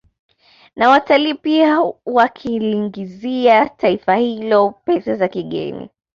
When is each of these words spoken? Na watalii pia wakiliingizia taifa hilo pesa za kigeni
Na 0.75 0.89
watalii 0.89 1.33
pia 1.33 1.79
wakiliingizia 2.05 3.69
taifa 3.69 4.15
hilo 4.15 4.71
pesa 4.85 5.15
za 5.15 5.27
kigeni 5.27 5.89